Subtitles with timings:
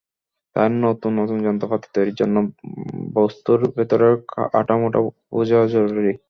[0.55, 2.35] তাই নতুন নতুন যন্ত্রপাতি তৈরির জন্য
[3.15, 4.13] বস্তুর ভেতরের
[4.51, 4.99] কাঠামোটা
[5.31, 6.13] বোঝা জরুরি।